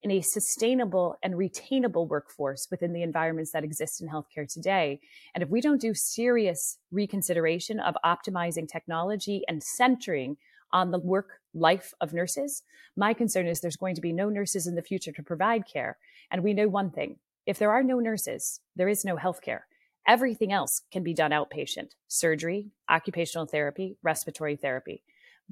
in 0.00 0.12
a 0.12 0.20
sustainable 0.20 1.16
and 1.24 1.34
retainable 1.34 2.08
workforce 2.08 2.68
within 2.70 2.92
the 2.92 3.02
environments 3.02 3.50
that 3.50 3.64
exist 3.64 4.00
in 4.00 4.08
healthcare 4.08 4.46
today. 4.48 5.00
And 5.34 5.42
if 5.42 5.50
we 5.50 5.60
don't 5.60 5.80
do 5.80 5.92
serious 5.92 6.78
reconsideration 6.92 7.80
of 7.80 7.96
optimizing 8.04 8.68
technology 8.68 9.42
and 9.48 9.60
centering 9.60 10.36
on 10.72 10.92
the 10.92 11.00
work 11.00 11.40
life 11.52 11.92
of 12.00 12.12
nurses, 12.12 12.62
my 12.96 13.12
concern 13.12 13.48
is 13.48 13.60
there's 13.60 13.76
going 13.76 13.96
to 13.96 14.00
be 14.00 14.12
no 14.12 14.28
nurses 14.28 14.68
in 14.68 14.76
the 14.76 14.82
future 14.82 15.12
to 15.12 15.22
provide 15.22 15.66
care. 15.66 15.98
And 16.30 16.44
we 16.44 16.54
know 16.54 16.68
one 16.68 16.92
thing 16.92 17.16
if 17.44 17.58
there 17.58 17.72
are 17.72 17.82
no 17.82 17.98
nurses, 17.98 18.60
there 18.76 18.88
is 18.88 19.04
no 19.04 19.16
healthcare. 19.16 19.62
Everything 20.06 20.52
else 20.52 20.82
can 20.92 21.02
be 21.02 21.12
done 21.12 21.32
outpatient 21.32 21.90
surgery, 22.06 22.70
occupational 22.88 23.46
therapy, 23.46 23.96
respiratory 24.00 24.54
therapy. 24.54 25.02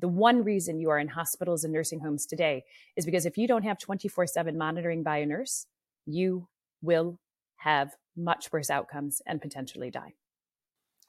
The 0.00 0.08
one 0.08 0.42
reason 0.42 0.80
you 0.80 0.90
are 0.90 0.98
in 0.98 1.08
hospitals 1.08 1.64
and 1.64 1.72
nursing 1.72 2.00
homes 2.00 2.26
today 2.26 2.64
is 2.96 3.04
because 3.04 3.26
if 3.26 3.36
you 3.36 3.46
don't 3.46 3.64
have 3.64 3.78
24 3.78 4.26
7 4.26 4.56
monitoring 4.56 5.02
by 5.02 5.18
a 5.18 5.26
nurse, 5.26 5.66
you 6.06 6.48
will 6.82 7.18
have 7.56 7.90
much 8.16 8.50
worse 8.52 8.70
outcomes 8.70 9.20
and 9.26 9.40
potentially 9.40 9.90
die. 9.90 10.14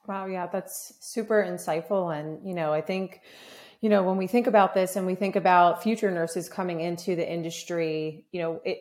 Wow, 0.06 0.26
yeah, 0.26 0.46
that's 0.46 0.94
super 1.00 1.42
insightful. 1.42 2.14
And, 2.14 2.46
you 2.46 2.54
know, 2.54 2.72
I 2.72 2.80
think, 2.80 3.20
you 3.80 3.88
know, 3.88 4.02
when 4.02 4.16
we 4.16 4.26
think 4.26 4.46
about 4.46 4.74
this 4.74 4.96
and 4.96 5.06
we 5.06 5.14
think 5.14 5.36
about 5.36 5.82
future 5.82 6.10
nurses 6.10 6.48
coming 6.48 6.80
into 6.80 7.16
the 7.16 7.30
industry, 7.30 8.26
you 8.32 8.40
know, 8.40 8.60
it, 8.64 8.78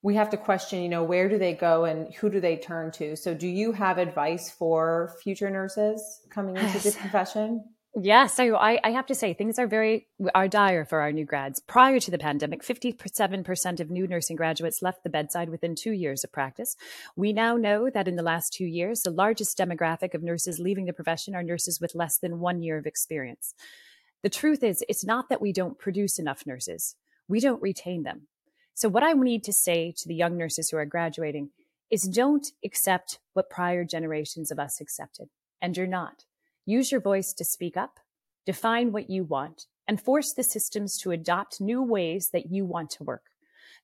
we 0.00 0.14
have 0.14 0.30
to 0.30 0.36
question, 0.36 0.82
you 0.82 0.88
know, 0.88 1.04
where 1.04 1.28
do 1.28 1.38
they 1.38 1.54
go 1.54 1.84
and 1.84 2.12
who 2.14 2.30
do 2.30 2.40
they 2.40 2.56
turn 2.56 2.90
to? 2.92 3.16
So, 3.16 3.34
do 3.34 3.46
you 3.46 3.72
have 3.72 3.98
advice 3.98 4.50
for 4.50 5.14
future 5.22 5.50
nurses 5.50 6.20
coming 6.30 6.56
into 6.56 6.78
this 6.80 6.96
profession? 7.00 7.64
Yeah, 7.94 8.26
so 8.26 8.56
I, 8.56 8.80
I, 8.82 8.90
have 8.92 9.04
to 9.06 9.14
say 9.14 9.34
things 9.34 9.58
are 9.58 9.66
very 9.66 10.06
are 10.34 10.48
dire 10.48 10.86
for 10.86 11.00
our 11.00 11.12
new 11.12 11.26
grads. 11.26 11.60
Prior 11.60 12.00
to 12.00 12.10
the 12.10 12.16
pandemic, 12.16 12.62
57% 12.62 13.80
of 13.80 13.90
new 13.90 14.06
nursing 14.06 14.34
graduates 14.34 14.80
left 14.80 15.04
the 15.04 15.10
bedside 15.10 15.50
within 15.50 15.74
two 15.74 15.92
years 15.92 16.24
of 16.24 16.32
practice. 16.32 16.74
We 17.16 17.34
now 17.34 17.58
know 17.58 17.90
that 17.90 18.08
in 18.08 18.16
the 18.16 18.22
last 18.22 18.54
two 18.54 18.64
years, 18.64 19.02
the 19.02 19.10
largest 19.10 19.58
demographic 19.58 20.14
of 20.14 20.22
nurses 20.22 20.58
leaving 20.58 20.86
the 20.86 20.94
profession 20.94 21.34
are 21.34 21.42
nurses 21.42 21.82
with 21.82 21.94
less 21.94 22.16
than 22.16 22.40
one 22.40 22.62
year 22.62 22.78
of 22.78 22.86
experience. 22.86 23.54
The 24.22 24.30
truth 24.30 24.62
is, 24.62 24.82
it's 24.88 25.04
not 25.04 25.28
that 25.28 25.42
we 25.42 25.52
don't 25.52 25.78
produce 25.78 26.18
enough 26.18 26.46
nurses; 26.46 26.96
we 27.28 27.40
don't 27.40 27.60
retain 27.60 28.04
them. 28.04 28.28
So, 28.72 28.88
what 28.88 29.02
I 29.02 29.12
need 29.12 29.44
to 29.44 29.52
say 29.52 29.92
to 29.98 30.08
the 30.08 30.14
young 30.14 30.38
nurses 30.38 30.70
who 30.70 30.78
are 30.78 30.86
graduating 30.86 31.50
is 31.90 32.04
don't 32.04 32.52
accept 32.64 33.18
what 33.34 33.50
prior 33.50 33.84
generations 33.84 34.50
of 34.50 34.58
us 34.58 34.80
accepted, 34.80 35.28
and 35.60 35.76
you're 35.76 35.86
not. 35.86 36.24
Use 36.64 36.92
your 36.92 37.00
voice 37.00 37.32
to 37.32 37.44
speak 37.44 37.76
up, 37.76 37.98
define 38.46 38.92
what 38.92 39.10
you 39.10 39.24
want, 39.24 39.66
and 39.88 40.00
force 40.00 40.32
the 40.32 40.44
systems 40.44 40.96
to 40.98 41.10
adopt 41.10 41.60
new 41.60 41.82
ways 41.82 42.30
that 42.32 42.50
you 42.50 42.64
want 42.64 42.90
to 42.90 43.04
work. 43.04 43.24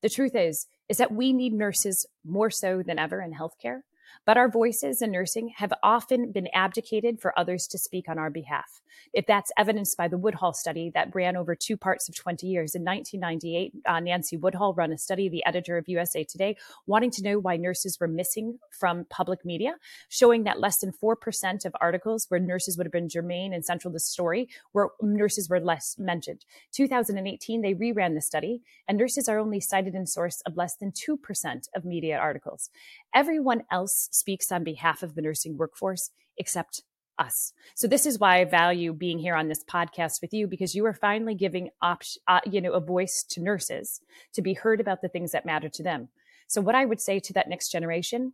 The 0.00 0.08
truth 0.08 0.37
is, 0.37 0.66
is 0.88 0.99
that 0.99 1.12
we 1.12 1.32
need 1.32 1.52
nurses 1.52 2.06
more 2.25 2.50
so 2.50 2.82
than 2.82 2.99
ever 2.99 3.20
in 3.20 3.35
healthcare, 3.35 3.80
but 4.25 4.37
our 4.37 4.49
voices 4.49 5.03
in 5.03 5.12
nursing 5.12 5.53
have 5.57 5.73
often 5.83 6.33
been 6.33 6.49
abdicated 6.55 7.21
for 7.21 7.38
others 7.38 7.67
to 7.69 7.79
speak 7.79 8.09
on 8.09 8.19
our 8.19 8.31
behalf. 8.31 8.81
If 9.12 9.27
that's 9.27 9.53
evidenced 9.57 9.97
by 9.97 10.09
the 10.09 10.19
Woodhull 10.19 10.53
study 10.53 10.91
that 10.95 11.15
ran 11.15 11.37
over 11.37 11.55
two 11.55 11.77
parts 11.77 12.09
of 12.09 12.15
20 12.15 12.47
years. 12.47 12.75
In 12.75 12.83
1998, 12.85 13.73
uh, 13.87 14.00
Nancy 14.00 14.37
Woodhull 14.37 14.75
ran 14.75 14.93
a 14.93 14.99
study, 14.99 15.29
the 15.29 15.45
editor 15.47 15.77
of 15.79 15.88
USA 15.88 16.25
Today, 16.25 16.57
wanting 16.87 17.11
to 17.12 17.23
know 17.23 17.38
why 17.38 17.57
nurses 17.57 17.99
were 18.00 18.09
missing 18.09 18.59
from 18.71 19.07
public 19.09 19.45
media, 19.45 19.77
showing 20.09 20.45
that 20.45 20.61
less 20.61 20.79
than 20.79 20.93
4% 20.93 21.65
of 21.65 21.75
articles 21.81 22.27
where 22.29 22.41
nurses 22.41 22.77
would 22.77 22.87
have 22.87 22.93
been 22.93 23.09
germane 23.09 23.53
and 23.53 23.65
central 23.65 23.91
to 23.91 23.95
the 23.95 24.00
story, 24.00 24.49
where 24.73 24.88
nurses 25.00 25.49
were 25.49 25.61
less 25.61 25.97
mentioned. 25.99 26.45
2018, 26.73 27.62
they 27.62 27.75
reran 27.75 28.15
the 28.15 28.21
study, 28.21 28.62
and 28.87 28.99
nurses 28.99 29.29
are 29.29 29.38
only 29.38 29.61
cited 29.61 29.95
in 29.95 30.07
source 30.07 30.43
of 30.47 30.57
less 30.57 30.77
than 30.77 30.93
2% 30.93 31.69
of 31.75 31.85
media 31.85 32.19
articles. 32.19 32.71
Everyone 33.15 33.62
else 33.71 33.98
speaks 34.12 34.52
on 34.52 34.64
behalf 34.64 35.02
of 35.02 35.14
the 35.14 35.23
nursing 35.23 35.57
workforce 35.57 36.11
except 36.37 36.83
us. 37.19 37.52
So 37.75 37.88
this 37.88 38.07
is 38.07 38.19
why 38.19 38.40
I 38.40 38.45
value 38.45 38.93
being 38.93 39.19
here 39.19 39.35
on 39.35 39.49
this 39.49 39.64
podcast 39.64 40.21
with 40.23 40.33
you 40.33 40.47
because 40.47 40.75
you 40.75 40.87
are 40.87 40.95
finally 40.95 41.35
giving 41.35 41.71
op- 41.83 42.02
uh, 42.26 42.40
you 42.47 42.61
know 42.61 42.73
a 42.73 42.81
voice 42.81 43.25
to 43.31 43.43
nurses 43.43 44.00
to 44.35 44.43
be 44.43 44.55
heard 44.55 44.81
about 44.81 45.02
the 45.02 45.09
things 45.09 45.33
that 45.33 45.47
matter 45.47 45.69
to 45.69 45.83
them. 45.83 46.09
So 46.47 46.61
what 46.61 46.75
I 46.75 46.85
would 46.85 47.00
say 47.00 47.19
to 47.21 47.33
that 47.35 47.49
next 47.49 47.71
generation 47.71 48.33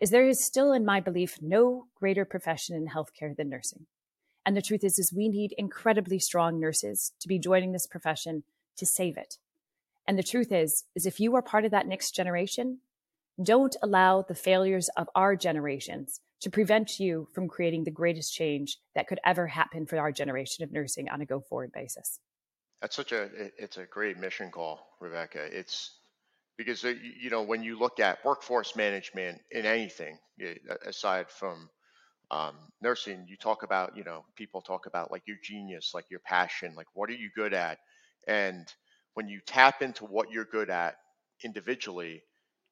is 0.00 0.10
there 0.10 0.28
is 0.28 0.44
still 0.44 0.72
in 0.72 0.84
my 0.84 1.00
belief 1.00 1.38
no 1.40 1.86
greater 1.94 2.24
profession 2.24 2.76
in 2.76 2.88
healthcare 2.88 3.34
than 3.36 3.48
nursing. 3.48 3.86
And 4.44 4.56
the 4.56 4.62
truth 4.62 4.84
is 4.84 4.98
is 4.98 5.12
we 5.14 5.28
need 5.28 5.54
incredibly 5.56 6.18
strong 6.18 6.60
nurses 6.60 7.12
to 7.20 7.28
be 7.28 7.38
joining 7.38 7.72
this 7.72 7.86
profession 7.86 8.44
to 8.76 8.84
save 8.84 9.16
it. 9.16 9.38
And 10.06 10.18
the 10.18 10.22
truth 10.22 10.52
is 10.52 10.84
is 10.94 11.06
if 11.06 11.20
you 11.20 11.34
are 11.36 11.42
part 11.42 11.64
of 11.64 11.70
that 11.70 11.86
next 11.86 12.14
generation, 12.14 12.80
don't 13.42 13.76
allow 13.82 14.22
the 14.22 14.34
failures 14.34 14.88
of 14.96 15.08
our 15.14 15.36
generations 15.36 16.20
to 16.40 16.50
prevent 16.50 17.00
you 17.00 17.26
from 17.32 17.48
creating 17.48 17.84
the 17.84 17.90
greatest 17.90 18.34
change 18.34 18.78
that 18.94 19.06
could 19.06 19.18
ever 19.24 19.46
happen 19.46 19.86
for 19.86 19.98
our 19.98 20.12
generation 20.12 20.62
of 20.62 20.70
nursing 20.72 21.08
on 21.08 21.20
a 21.20 21.26
go 21.26 21.40
forward 21.40 21.72
basis. 21.72 22.20
That's 22.80 22.96
such 22.96 23.12
a 23.12 23.30
it's 23.56 23.78
a 23.78 23.86
great 23.86 24.18
mission 24.18 24.50
call, 24.50 24.86
Rebecca. 25.00 25.48
It's 25.50 25.98
because 26.56 26.84
uh, 26.84 26.92
you 27.18 27.30
know 27.30 27.42
when 27.42 27.62
you 27.62 27.78
look 27.78 27.98
at 27.98 28.22
workforce 28.24 28.76
management 28.76 29.40
in 29.50 29.64
anything 29.64 30.18
aside 30.84 31.30
from 31.30 31.70
um, 32.30 32.56
nursing, 32.82 33.24
you 33.26 33.36
talk 33.36 33.62
about 33.62 33.96
you 33.96 34.04
know 34.04 34.24
people 34.36 34.60
talk 34.60 34.86
about 34.86 35.10
like 35.10 35.22
your 35.26 35.38
genius, 35.42 35.92
like 35.94 36.04
your 36.10 36.20
passion, 36.20 36.74
like 36.76 36.88
what 36.92 37.08
are 37.08 37.14
you 37.14 37.30
good 37.34 37.54
at, 37.54 37.78
and 38.28 38.66
when 39.14 39.28
you 39.28 39.40
tap 39.46 39.80
into 39.80 40.04
what 40.04 40.30
you're 40.30 40.44
good 40.44 40.68
at 40.68 40.96
individually, 41.42 42.22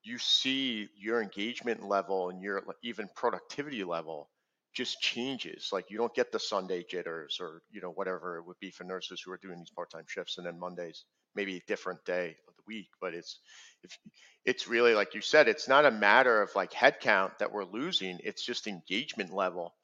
you 0.05 0.19
see 0.19 0.89
your 0.97 1.23
engagement 1.23 1.87
level 1.87 2.31
and 2.31 2.43
your 2.43 2.63
even 2.83 3.09
productivity 3.15 3.85
level 3.85 4.31
just 4.75 5.01
changes. 5.01 5.71
Like 5.73 5.91
you 5.91 5.99
don't 5.99 6.15
get 6.15 6.33
the 6.33 6.39
Sunday 6.41 6.85
jitters 6.89 7.39
or 7.41 7.63
you 7.71 7.81
know 7.81 7.91
whatever 7.91 8.39
it 8.39 8.47
would 8.47 8.59
be 8.61 8.71
for 8.71 8.85
nurses 8.85 9.21
who 9.21 9.33
are 9.33 9.39
doing 9.39 9.59
these 9.59 9.71
part-time 9.71 10.05
shifts, 10.09 10.39
and 10.39 10.47
then 10.47 10.59
Mondays 10.59 11.05
maybe 11.35 11.57
a 11.57 11.63
different 11.69 12.05
day 12.05 12.37
of 12.49 12.55
the 12.57 12.63
week. 12.67 12.89
But 13.01 13.15
it's 13.15 13.39
if 13.83 13.99
it's 14.45 14.69
really 14.69 14.95
like 14.95 15.15
you 15.15 15.21
said, 15.21 15.49
it's 15.49 15.69
not 15.69 15.87
a 15.87 15.91
matter 15.91 16.43
of 16.43 16.51
like 16.57 16.73
headcount 16.73 17.39
that 17.39 17.53
we're 17.53 17.65
losing. 17.65 18.19
It's 18.25 18.45
just 18.45 18.67
engagement 18.67 19.33
level. 19.33 19.75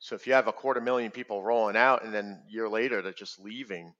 So 0.00 0.14
if 0.14 0.26
you 0.26 0.32
have 0.34 0.48
a 0.48 0.52
quarter 0.52 0.80
million 0.80 1.10
people 1.12 1.42
rolling 1.42 1.76
out 1.76 2.04
and 2.04 2.14
then 2.14 2.42
a 2.48 2.52
year 2.52 2.68
later 2.68 3.02
they're 3.02 3.12
just 3.12 3.40
leaving, 3.40 3.92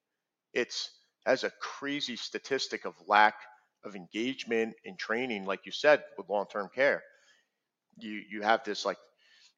it's 0.55 0.91
as 1.27 1.45
a 1.45 1.53
crazy 1.61 2.17
statistic 2.17 2.85
of 2.87 2.95
lack 3.07 3.37
of 3.85 3.97
engagement 3.97 4.75
and 4.85 4.99
training, 4.99 5.45
like 5.45 5.67
you 5.67 5.73
said, 5.73 6.03
with 6.17 6.29
long-term 6.29 6.71
care. 6.75 7.03
You 7.99 8.23
you 8.31 8.43
have 8.43 8.65
this 8.65 8.85
like 8.85 8.99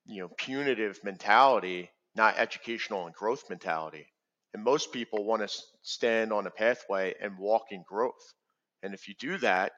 you 0.07 0.23
know 0.23 0.29
punitive 0.37 1.03
mentality, 1.05 1.91
not 2.15 2.39
educational 2.39 3.07
and 3.07 3.15
growth 3.15 3.49
mentality. 3.51 4.07
And 4.55 4.63
most 4.65 4.93
people 4.93 5.25
want 5.25 5.49
to 5.49 5.63
stand 5.83 6.33
on 6.33 6.47
a 6.47 6.51
pathway 6.51 7.15
and 7.21 7.39
walk 7.39 7.73
in 7.73 7.83
growth. 7.83 8.35
And 8.83 8.95
if 8.95 9.09
you 9.09 9.15
do 9.19 9.39
that, 9.39 9.73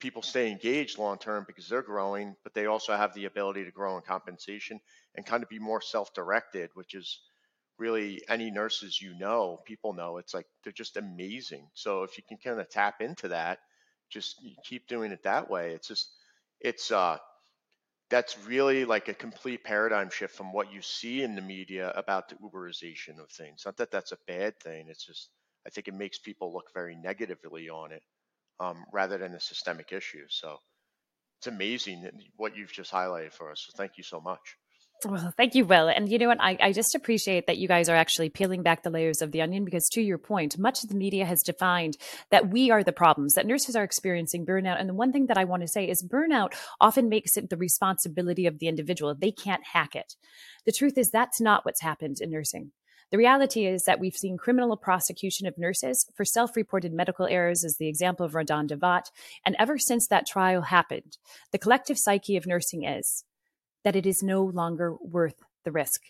people 0.00 0.22
stay 0.22 0.50
engaged 0.50 0.98
long 0.98 1.18
term 1.18 1.44
because 1.46 1.68
they're 1.68 1.82
growing, 1.82 2.36
but 2.42 2.54
they 2.54 2.66
also 2.66 2.96
have 2.96 3.14
the 3.14 3.26
ability 3.26 3.64
to 3.64 3.70
grow 3.70 3.96
in 3.96 4.02
compensation 4.02 4.80
and 5.14 5.26
kind 5.26 5.42
of 5.42 5.48
be 5.48 5.58
more 5.58 5.80
self-directed, 5.80 6.70
which 6.74 6.94
is 6.94 7.20
really 7.78 8.22
any 8.28 8.50
nurses 8.50 9.00
you 9.00 9.14
know, 9.18 9.58
people 9.66 9.92
know, 9.92 10.18
it's 10.18 10.34
like 10.34 10.46
they're 10.62 10.72
just 10.72 10.96
amazing. 10.96 11.68
So 11.74 12.02
if 12.04 12.16
you 12.16 12.24
can 12.28 12.38
kind 12.38 12.60
of 12.60 12.68
tap 12.70 13.00
into 13.00 13.28
that 13.28 13.58
just 14.10 14.40
keep 14.64 14.86
doing 14.88 15.12
it 15.12 15.22
that 15.24 15.50
way. 15.50 15.72
It's 15.72 15.88
just 15.88 16.10
it's 16.60 16.90
uh 16.92 17.18
that's 18.10 18.38
really 18.46 18.84
like 18.84 19.08
a 19.08 19.14
complete 19.14 19.64
paradigm 19.64 20.10
shift 20.10 20.36
from 20.36 20.52
what 20.52 20.72
you 20.72 20.82
see 20.82 21.22
in 21.22 21.34
the 21.34 21.42
media 21.42 21.92
about 21.96 22.28
the 22.28 22.36
Uberization 22.36 23.18
of 23.18 23.30
things. 23.30 23.62
Not 23.64 23.76
that 23.78 23.90
that's 23.90 24.12
a 24.12 24.18
bad 24.26 24.58
thing. 24.60 24.86
It's 24.88 25.04
just 25.04 25.30
I 25.66 25.70
think 25.70 25.88
it 25.88 25.94
makes 25.94 26.18
people 26.18 26.52
look 26.52 26.72
very 26.74 26.96
negatively 26.96 27.68
on 27.70 27.92
it 27.92 28.02
um, 28.60 28.84
rather 28.92 29.18
than 29.18 29.34
a 29.34 29.40
systemic 29.40 29.92
issue. 29.92 30.26
So 30.28 30.58
it's 31.40 31.48
amazing 31.48 32.10
what 32.36 32.56
you've 32.56 32.72
just 32.72 32.92
highlighted 32.92 33.32
for 33.34 33.50
us. 33.52 33.66
So 33.66 33.74
thank 33.76 33.98
you 33.98 34.04
so 34.04 34.20
much. 34.20 34.56
Well, 35.04 35.34
thank 35.36 35.54
you, 35.54 35.66
Will. 35.66 35.88
And 35.88 36.08
you 36.08 36.18
know 36.18 36.28
what? 36.28 36.40
I, 36.40 36.56
I 36.60 36.72
just 36.72 36.94
appreciate 36.94 37.46
that 37.46 37.58
you 37.58 37.68
guys 37.68 37.88
are 37.88 37.96
actually 37.96 38.30
peeling 38.30 38.62
back 38.62 38.82
the 38.82 38.90
layers 38.90 39.20
of 39.20 39.32
the 39.32 39.42
onion 39.42 39.64
because, 39.64 39.86
to 39.92 40.00
your 40.00 40.18
point, 40.18 40.58
much 40.58 40.82
of 40.82 40.88
the 40.88 40.96
media 40.96 41.26
has 41.26 41.42
defined 41.42 41.96
that 42.30 42.48
we 42.48 42.70
are 42.70 42.82
the 42.82 42.92
problems, 42.92 43.34
that 43.34 43.46
nurses 43.46 43.76
are 43.76 43.84
experiencing 43.84 44.46
burnout. 44.46 44.80
And 44.80 44.88
the 44.88 44.94
one 44.94 45.12
thing 45.12 45.26
that 45.26 45.36
I 45.36 45.44
want 45.44 45.62
to 45.62 45.68
say 45.68 45.88
is 45.88 46.02
burnout 46.02 46.54
often 46.80 47.08
makes 47.08 47.36
it 47.36 47.50
the 47.50 47.56
responsibility 47.56 48.46
of 48.46 48.58
the 48.58 48.68
individual. 48.68 49.14
They 49.14 49.30
can't 49.30 49.62
hack 49.72 49.94
it. 49.94 50.14
The 50.64 50.72
truth 50.72 50.96
is, 50.96 51.10
that's 51.10 51.40
not 51.40 51.64
what's 51.64 51.82
happened 51.82 52.16
in 52.20 52.30
nursing. 52.30 52.72
The 53.10 53.18
reality 53.18 53.66
is 53.66 53.84
that 53.84 54.00
we've 54.00 54.16
seen 54.16 54.38
criminal 54.38 54.76
prosecution 54.76 55.46
of 55.46 55.58
nurses 55.58 56.06
for 56.16 56.24
self 56.24 56.56
reported 56.56 56.92
medical 56.92 57.26
errors, 57.26 57.62
as 57.62 57.76
the 57.76 57.88
example 57.88 58.24
of 58.24 58.32
RaDonda 58.32 58.78
Vaught. 58.78 59.10
And 59.44 59.54
ever 59.58 59.78
since 59.78 60.08
that 60.08 60.26
trial 60.26 60.62
happened, 60.62 61.18
the 61.52 61.58
collective 61.58 61.98
psyche 61.98 62.36
of 62.36 62.46
nursing 62.46 62.84
is 62.84 63.24
that 63.84 63.96
it 63.96 64.06
is 64.06 64.22
no 64.22 64.42
longer 64.42 64.96
worth 65.00 65.36
the 65.64 65.72
risk. 65.72 66.00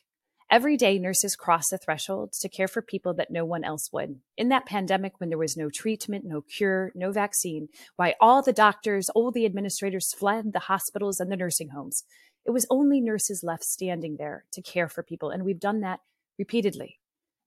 Every 0.50 0.76
day, 0.76 0.98
nurses 0.98 1.36
cross 1.36 1.70
the 1.70 1.78
thresholds 1.78 2.38
to 2.38 2.48
care 2.48 2.68
for 2.68 2.82
people 2.82 3.14
that 3.14 3.30
no 3.30 3.44
one 3.44 3.64
else 3.64 3.90
would. 3.92 4.20
In 4.36 4.50
that 4.50 4.66
pandemic, 4.66 5.18
when 5.18 5.30
there 5.30 5.38
was 5.38 5.56
no 5.56 5.70
treatment, 5.70 6.24
no 6.24 6.42
cure, 6.42 6.92
no 6.94 7.10
vaccine, 7.10 7.68
why 7.96 8.14
all 8.20 8.42
the 8.42 8.52
doctors, 8.52 9.08
all 9.10 9.30
the 9.30 9.46
administrators 9.46 10.12
fled 10.12 10.52
the 10.52 10.60
hospitals 10.60 11.18
and 11.18 11.32
the 11.32 11.36
nursing 11.36 11.70
homes, 11.70 12.04
it 12.44 12.50
was 12.50 12.66
only 12.70 13.00
nurses 13.00 13.42
left 13.42 13.64
standing 13.64 14.16
there 14.16 14.44
to 14.52 14.62
care 14.62 14.88
for 14.88 15.02
people. 15.02 15.30
And 15.30 15.44
we've 15.44 15.58
done 15.58 15.80
that 15.80 16.00
repeatedly. 16.38 16.98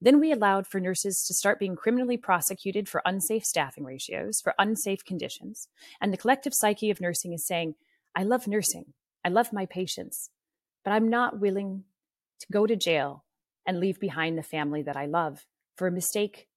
Then 0.02 0.20
we 0.20 0.32
allowed 0.32 0.68
for 0.68 0.80
nurses 0.80 1.24
to 1.28 1.34
start 1.34 1.60
being 1.60 1.76
criminally 1.76 2.18
prosecuted 2.18 2.90
for 2.90 3.02
unsafe 3.06 3.46
staffing 3.46 3.84
ratios, 3.84 4.42
for 4.42 4.54
unsafe 4.60 5.06
conditions. 5.06 5.68
And 6.02 6.12
the 6.12 6.18
collective 6.18 6.54
psyche 6.54 6.90
of 6.90 7.00
nursing 7.00 7.34
is 7.34 7.46
saying, 7.46 7.76
I 8.16 8.24
love 8.24 8.48
nursing. 8.48 8.94
I 9.28 9.30
love 9.30 9.52
my 9.52 9.66
patients, 9.66 10.30
but 10.86 10.92
I'm 10.92 11.10
not 11.10 11.38
willing 11.38 11.84
to 12.40 12.48
go 12.50 12.66
to 12.66 12.78
jail 12.78 13.26
and 13.66 13.78
leave 13.78 14.00
behind 14.00 14.38
the 14.38 14.42
family 14.42 14.82
that 14.84 14.96
I 14.96 15.06
love 15.06 15.46
for 15.76 15.86
a 15.86 15.92
mistake 15.92 16.48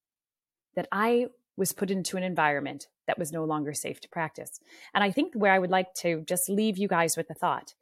that 0.76 0.86
I 0.92 1.26
was 1.56 1.72
put 1.72 1.90
into 1.90 2.16
an 2.16 2.22
environment 2.22 2.86
that 3.08 3.18
was 3.18 3.32
no 3.32 3.42
longer 3.42 3.74
safe 3.74 4.00
to 4.02 4.08
practice. 4.08 4.60
And 4.94 5.02
I 5.02 5.10
think 5.10 5.34
where 5.34 5.50
I 5.52 5.58
would 5.58 5.72
like 5.72 5.94
to 5.94 6.22
just 6.28 6.48
leave 6.48 6.78
you 6.78 6.86
guys 6.86 7.16
with 7.16 7.26
the 7.26 7.34
thought 7.34 7.74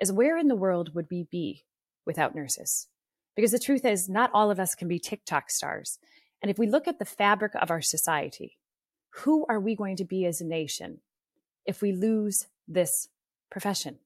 is 0.00 0.10
where 0.10 0.38
in 0.38 0.48
the 0.48 0.56
world 0.56 0.94
would 0.94 1.08
we 1.10 1.24
be 1.30 1.66
without 2.06 2.34
nurses? 2.34 2.88
Because 3.36 3.50
the 3.50 3.58
truth 3.58 3.84
is, 3.84 4.08
not 4.08 4.30
all 4.32 4.50
of 4.50 4.58
us 4.58 4.74
can 4.74 4.88
be 4.88 4.98
TikTok 4.98 5.50
stars. 5.50 5.98
And 6.40 6.50
if 6.50 6.58
we 6.58 6.66
look 6.66 6.88
at 6.88 6.98
the 6.98 7.04
fabric 7.04 7.52
of 7.56 7.70
our 7.70 7.82
society, 7.82 8.56
who 9.16 9.44
are 9.50 9.60
we 9.60 9.76
going 9.76 9.96
to 9.96 10.04
be 10.06 10.24
as 10.24 10.40
a 10.40 10.46
nation 10.46 11.00
if 11.66 11.82
we 11.82 11.92
lose 11.92 12.46
this 12.66 13.08
profession? 13.50 13.98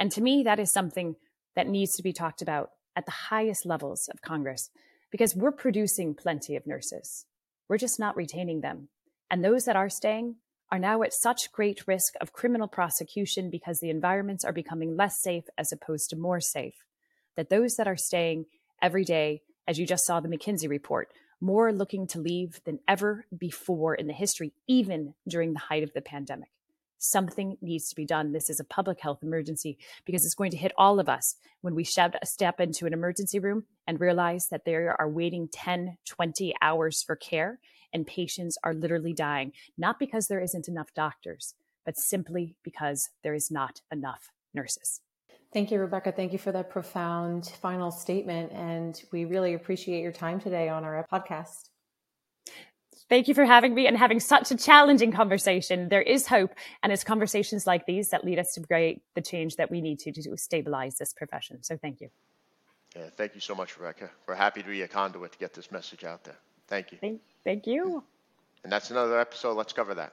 And 0.00 0.10
to 0.12 0.22
me, 0.22 0.42
that 0.44 0.58
is 0.58 0.72
something 0.72 1.16
that 1.54 1.68
needs 1.68 1.94
to 1.96 2.02
be 2.02 2.14
talked 2.14 2.40
about 2.40 2.70
at 2.96 3.04
the 3.04 3.12
highest 3.12 3.66
levels 3.66 4.08
of 4.10 4.22
Congress 4.22 4.70
because 5.12 5.36
we're 5.36 5.52
producing 5.52 6.14
plenty 6.14 6.56
of 6.56 6.66
nurses. 6.66 7.26
We're 7.68 7.76
just 7.76 8.00
not 8.00 8.16
retaining 8.16 8.62
them. 8.62 8.88
And 9.30 9.44
those 9.44 9.64
that 9.66 9.76
are 9.76 9.90
staying 9.90 10.36
are 10.72 10.78
now 10.78 11.02
at 11.02 11.12
such 11.12 11.52
great 11.52 11.86
risk 11.86 12.14
of 12.20 12.32
criminal 12.32 12.66
prosecution 12.66 13.50
because 13.50 13.80
the 13.80 13.90
environments 13.90 14.42
are 14.42 14.54
becoming 14.54 14.96
less 14.96 15.20
safe 15.20 15.44
as 15.58 15.70
opposed 15.70 16.08
to 16.10 16.16
more 16.16 16.40
safe. 16.40 16.74
That 17.36 17.50
those 17.50 17.74
that 17.74 17.86
are 17.86 17.96
staying 17.96 18.46
every 18.80 19.04
day, 19.04 19.42
as 19.68 19.78
you 19.78 19.86
just 19.86 20.06
saw 20.06 20.20
the 20.20 20.28
McKinsey 20.28 20.68
report, 20.68 21.08
more 21.42 21.72
looking 21.72 22.06
to 22.08 22.20
leave 22.20 22.60
than 22.64 22.78
ever 22.88 23.26
before 23.36 23.94
in 23.94 24.06
the 24.06 24.14
history, 24.14 24.54
even 24.66 25.14
during 25.28 25.52
the 25.52 25.58
height 25.58 25.82
of 25.82 25.92
the 25.92 26.00
pandemic. 26.00 26.48
Something 27.02 27.56
needs 27.62 27.88
to 27.88 27.96
be 27.96 28.04
done. 28.04 28.32
This 28.32 28.50
is 28.50 28.60
a 28.60 28.64
public 28.64 29.00
health 29.00 29.22
emergency 29.22 29.78
because 30.04 30.26
it's 30.26 30.34
going 30.34 30.50
to 30.50 30.58
hit 30.58 30.72
all 30.76 31.00
of 31.00 31.08
us 31.08 31.36
when 31.62 31.74
we 31.74 31.82
step 31.82 32.14
into 32.60 32.84
an 32.84 32.92
emergency 32.92 33.38
room 33.38 33.64
and 33.86 33.98
realize 33.98 34.48
that 34.48 34.66
they 34.66 34.74
are 34.74 35.08
waiting 35.08 35.48
10, 35.50 35.96
20 36.06 36.54
hours 36.60 37.02
for 37.02 37.16
care 37.16 37.58
and 37.92 38.06
patients 38.06 38.58
are 38.62 38.74
literally 38.74 39.14
dying, 39.14 39.52
not 39.78 39.98
because 39.98 40.26
there 40.26 40.40
isn't 40.40 40.68
enough 40.68 40.92
doctors, 40.94 41.54
but 41.86 41.96
simply 41.96 42.54
because 42.62 43.08
there 43.24 43.34
is 43.34 43.50
not 43.50 43.80
enough 43.90 44.30
nurses. 44.52 45.00
Thank 45.52 45.70
you, 45.70 45.80
Rebecca. 45.80 46.12
Thank 46.12 46.32
you 46.32 46.38
for 46.38 46.52
that 46.52 46.70
profound 46.70 47.46
final 47.62 47.90
statement. 47.90 48.52
And 48.52 49.02
we 49.10 49.24
really 49.24 49.54
appreciate 49.54 50.02
your 50.02 50.12
time 50.12 50.38
today 50.38 50.68
on 50.68 50.84
our 50.84 51.04
podcast. 51.10 51.70
Thank 53.10 53.26
you 53.26 53.34
for 53.34 53.44
having 53.44 53.74
me 53.74 53.88
and 53.88 53.98
having 53.98 54.20
such 54.20 54.52
a 54.52 54.56
challenging 54.56 55.10
conversation. 55.10 55.88
There 55.88 56.00
is 56.00 56.28
hope, 56.28 56.54
and 56.82 56.92
it's 56.92 57.02
conversations 57.02 57.66
like 57.66 57.84
these 57.84 58.10
that 58.10 58.24
lead 58.24 58.38
us 58.38 58.54
to 58.54 58.60
create 58.60 59.02
the 59.14 59.20
change 59.20 59.56
that 59.56 59.68
we 59.68 59.80
need 59.80 59.98
to 59.98 60.12
to 60.12 60.36
stabilize 60.36 60.96
this 60.96 61.12
profession. 61.12 61.62
So, 61.62 61.76
thank 61.76 62.00
you. 62.00 62.08
Yeah, 62.96 63.10
thank 63.16 63.34
you 63.34 63.40
so 63.40 63.54
much, 63.54 63.76
Rebecca. 63.76 64.10
We're 64.28 64.36
happy 64.36 64.62
to 64.62 64.68
be 64.68 64.82
a 64.82 64.88
conduit 64.88 65.32
to 65.32 65.38
get 65.38 65.54
this 65.54 65.72
message 65.72 66.04
out 66.04 66.22
there. 66.22 66.38
Thank 66.68 66.92
you. 66.92 66.98
Thank, 67.00 67.20
thank 67.44 67.66
you. 67.66 68.04
And 68.62 68.72
that's 68.72 68.92
another 68.92 69.18
episode. 69.18 69.54
Let's 69.56 69.72
cover 69.72 69.94
that. 69.94 70.12